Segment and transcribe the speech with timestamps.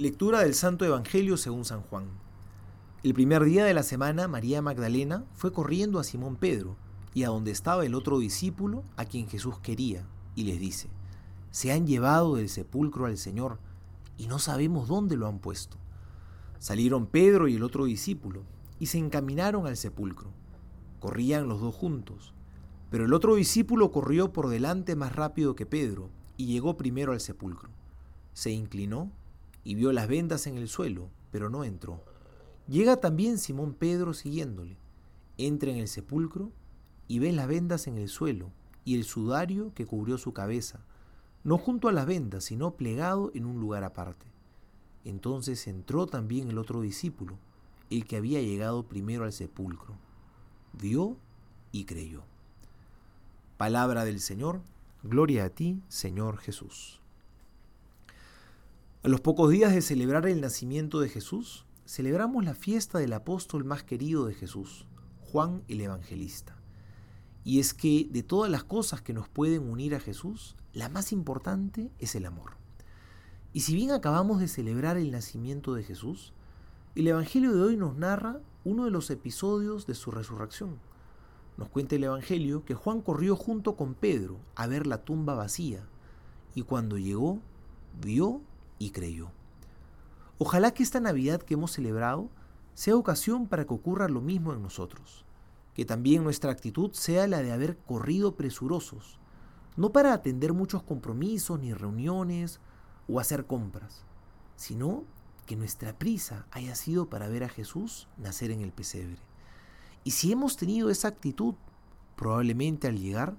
[0.00, 2.06] Lectura del Santo Evangelio según San Juan.
[3.02, 6.78] El primer día de la semana, María Magdalena fue corriendo a Simón Pedro
[7.12, 10.88] y a donde estaba el otro discípulo a quien Jesús quería, y les dice,
[11.50, 13.58] Se han llevado del sepulcro al Señor
[14.16, 15.76] y no sabemos dónde lo han puesto.
[16.58, 18.44] Salieron Pedro y el otro discípulo
[18.78, 20.30] y se encaminaron al sepulcro.
[20.98, 22.32] Corrían los dos juntos,
[22.90, 26.08] pero el otro discípulo corrió por delante más rápido que Pedro
[26.38, 27.68] y llegó primero al sepulcro.
[28.32, 29.12] Se inclinó
[29.64, 32.02] y vio las vendas en el suelo, pero no entró.
[32.68, 34.76] Llega también Simón Pedro siguiéndole.
[35.38, 36.52] Entra en el sepulcro
[37.08, 38.50] y ve las vendas en el suelo
[38.84, 40.80] y el sudario que cubrió su cabeza,
[41.44, 44.26] no junto a las vendas, sino plegado en un lugar aparte.
[45.04, 47.38] Entonces entró también el otro discípulo,
[47.88, 49.94] el que había llegado primero al sepulcro.
[50.72, 51.16] Vio
[51.72, 52.22] y creyó.
[53.56, 54.60] Palabra del Señor,
[55.02, 57.00] gloria a ti, Señor Jesús.
[59.02, 63.64] A los pocos días de celebrar el nacimiento de Jesús, celebramos la fiesta del apóstol
[63.64, 64.86] más querido de Jesús,
[65.22, 66.54] Juan el Evangelista.
[67.42, 71.12] Y es que de todas las cosas que nos pueden unir a Jesús, la más
[71.12, 72.58] importante es el amor.
[73.54, 76.34] Y si bien acabamos de celebrar el nacimiento de Jesús,
[76.94, 80.78] el Evangelio de hoy nos narra uno de los episodios de su resurrección.
[81.56, 85.88] Nos cuenta el Evangelio que Juan corrió junto con Pedro a ver la tumba vacía
[86.54, 87.40] y cuando llegó
[88.02, 88.42] vio
[88.80, 89.30] y creyó.
[90.38, 92.30] Ojalá que esta Navidad que hemos celebrado
[92.74, 95.24] sea ocasión para que ocurra lo mismo en nosotros,
[95.74, 99.20] que también nuestra actitud sea la de haber corrido presurosos,
[99.76, 102.58] no para atender muchos compromisos ni reuniones
[103.06, 104.04] o hacer compras,
[104.56, 105.04] sino
[105.46, 109.18] que nuestra prisa haya sido para ver a Jesús nacer en el pesebre.
[110.04, 111.54] Y si hemos tenido esa actitud,
[112.16, 113.36] probablemente al llegar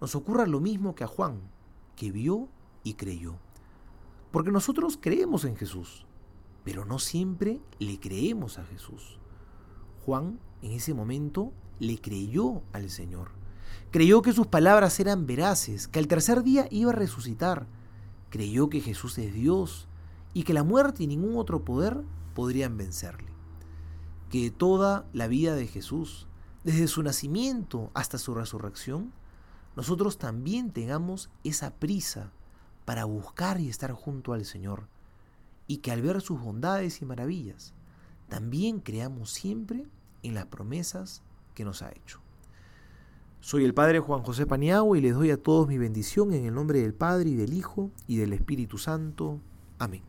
[0.00, 1.40] nos ocurra lo mismo que a Juan,
[1.96, 2.48] que vio
[2.84, 3.34] y creyó.
[4.30, 6.06] Porque nosotros creemos en Jesús,
[6.64, 9.18] pero no siempre le creemos a Jesús.
[10.04, 13.30] Juan en ese momento le creyó al Señor.
[13.90, 17.66] Creyó que sus palabras eran veraces, que al tercer día iba a resucitar.
[18.28, 19.88] Creyó que Jesús es Dios
[20.34, 22.02] y que la muerte y ningún otro poder
[22.34, 23.30] podrían vencerle.
[24.28, 26.26] Que toda la vida de Jesús,
[26.64, 29.12] desde su nacimiento hasta su resurrección,
[29.74, 32.32] nosotros también tengamos esa prisa
[32.88, 34.88] para buscar y estar junto al Señor,
[35.66, 37.74] y que al ver sus bondades y maravillas,
[38.30, 39.84] también creamos siempre
[40.22, 41.22] en las promesas
[41.54, 42.22] que nos ha hecho.
[43.40, 46.54] Soy el Padre Juan José Paniagua y les doy a todos mi bendición en el
[46.54, 49.38] nombre del Padre y del Hijo y del Espíritu Santo.
[49.78, 50.00] Amén.